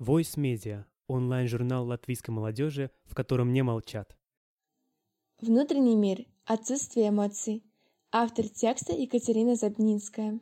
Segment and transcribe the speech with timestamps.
[0.00, 4.16] Voice Media– онлайн-журнал латвийской молодежи, в котором не молчат.
[5.40, 6.26] Внутренний мир.
[6.44, 7.62] Отсутствие эмоций.
[8.10, 10.40] Автор текста Екатерина Забнинская.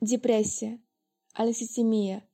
[0.00, 0.80] Депрессия.
[1.34, 2.26] Алекситимия.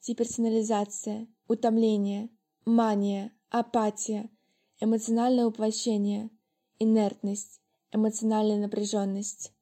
[0.00, 1.28] Деперсонализация.
[1.48, 2.30] Утомление.
[2.64, 3.30] Мания.
[3.50, 4.30] Апатия.
[4.80, 6.30] Эмоциональное уплощение.
[6.78, 7.60] Инертность.
[7.90, 9.52] Эмоциональная напряженность.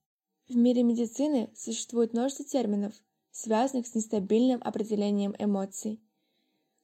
[0.49, 2.93] В мире медицины существует множество терминов–
[3.41, 6.01] связанных с нестабильным определением эмоций.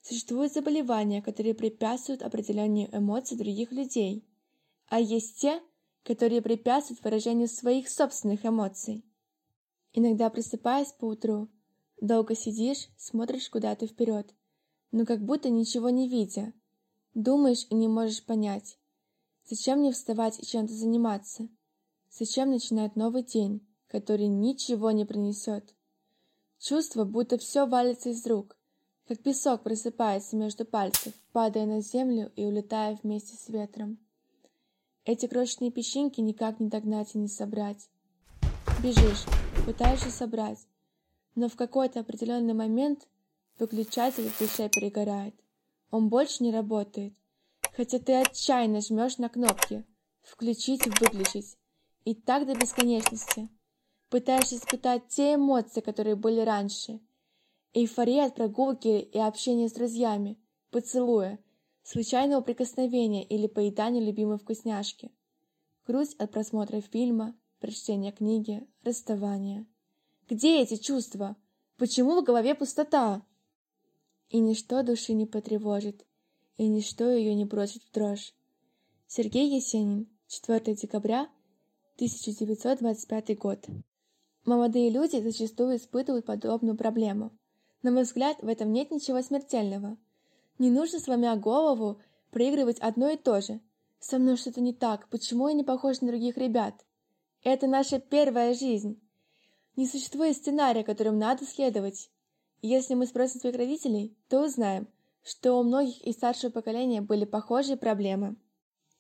[0.01, 4.25] Существуют заболевания, которые препятствуют определению эмоций других людей,
[4.89, 5.61] а есть те,
[6.03, 9.05] которые препятствуют выражению своих собственных эмоций.
[9.93, 11.49] Иногда просыпаясь по утру,
[12.01, 14.33] долго сидишь, смотришь куда-то вперед,
[14.93, 16.55] но как будто ничего не видя,
[17.13, 18.79] думаешь и не можешь понять,
[19.45, 21.49] зачем мне вставать и чем-то заниматься,
[22.11, 25.76] зачем начинать новый день, который ничего не принесет.
[26.59, 28.57] Чувство, будто все валится из рук,
[29.07, 33.99] как песок просыпается между пальцев, падая на землю и улетая вместе с ветром.
[35.05, 37.89] Эти крошечные песчинки никак не догнать и не собрать.
[38.83, 39.25] Бежишь,
[39.65, 40.67] пытаешься собрать,
[41.35, 43.07] но в какой-то определенный момент
[43.59, 45.35] выключатель в душе перегорает.
[45.91, 47.15] Он больше не работает,
[47.73, 49.85] хотя ты отчаянно жмешь на кнопки
[50.23, 51.57] «включить» «выключить»,
[52.05, 53.49] и так до бесконечности
[54.17, 57.01] пытаешься испытать те эмоции, которые были раньше.
[57.75, 60.39] Эйфория от прогулки и общения с друзьями,
[60.71, 61.39] поцелуя,
[61.83, 65.13] случайного прикосновения или поедания любимой вкусняшки.
[65.87, 69.67] Грусть от просмотра фильма, прочтения книги, расставания.
[70.31, 71.37] Где эти чувства?
[71.77, 73.21] Почему в голове пустота?
[74.31, 76.07] И ничто души не потревожит,
[76.57, 78.35] и ничто ее не бросит в дрожь.
[79.07, 81.29] Сергей Есенин, 4 декабря
[81.97, 83.67] 1925 год.
[84.47, 87.33] Молодые люди зачастую испытывают подобную проблему.
[87.83, 89.97] На мой взгляд, в этом нет ничего смертельного.
[90.61, 93.61] Не нужно, сломя голову, проигрывать одно и то же.
[93.99, 96.75] Со мной что-то не так, почему я не похож на других ребят?
[97.43, 99.01] Это наша первая жизнь.
[99.75, 102.09] Не существует сценария, которым надо следовать.
[102.63, 104.87] Если мы спросим своих родителей, то узнаем,
[105.25, 108.37] что у многих из старшего поколения были похожие проблемы.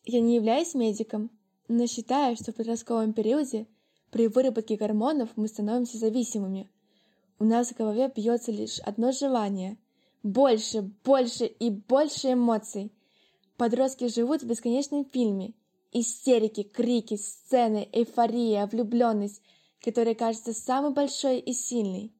[0.04, 1.30] Я не являюсь медиком,
[1.68, 3.68] но считаю, что в подростковом периоде
[4.16, 6.70] при выработке гормонов мы становимся зависимыми.
[7.38, 9.76] У нас в голове бьется лишь одно желание–
[10.22, 12.90] больше, больше и больше эмоций.
[13.58, 15.52] Подростки живут в бесконечном фильме.
[15.92, 19.42] Истерики, крики, сцены, эйфория, влюбленность,
[19.84, 22.10] которая кажется самой большой и сильной.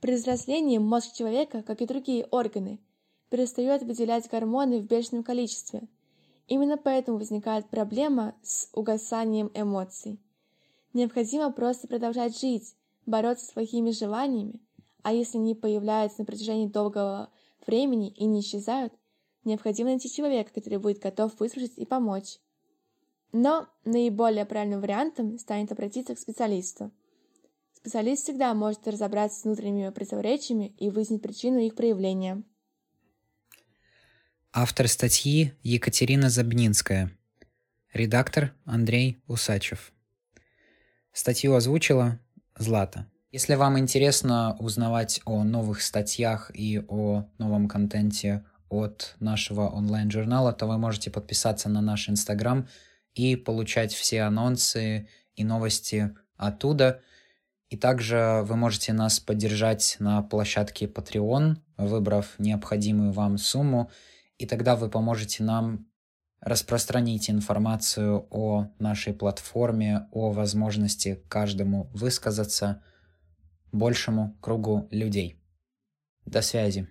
[0.00, 2.80] При взрослении мозг человека, как и другие органы,
[3.28, 5.82] перестает выделять гормоны в бешеном количестве.
[6.48, 10.18] Именно поэтому возникает проблема с угасанием эмоций.
[10.92, 12.74] Необходимо просто продолжать жить,
[13.06, 14.60] бороться с плохими желаниями,
[15.02, 17.30] а если они появляются на протяжении долгого
[17.66, 18.92] времени и не исчезают,
[19.44, 22.38] необходимо найти человека, который будет готов выслушать и помочь.
[23.32, 26.90] Но наиболее правильным вариантом станет обратиться к специалисту.
[27.72, 32.42] Специалист всегда может разобраться с внутренними противоречиями и выяснить причину их проявления.
[34.52, 37.16] Автор статьи Екатерина Забнинская.
[37.92, 39.92] Редактор Андрей Усачев.
[41.20, 42.18] Статью озвучила
[42.56, 43.04] Злата.
[43.30, 50.64] Если вам интересно узнавать о новых статьях и о новом контенте от нашего онлайн-журнала, то
[50.64, 52.66] вы можете подписаться на наш Инстаграм
[53.12, 57.02] и получать все анонсы и новости оттуда.
[57.68, 63.90] И также вы можете нас поддержать на площадке Patreon, выбрав необходимую вам сумму,
[64.38, 65.89] и тогда вы поможете нам
[66.40, 72.82] Распространите информацию о нашей платформе, о возможности каждому высказаться
[73.72, 75.36] большему кругу людей.
[76.24, 76.88] До связи.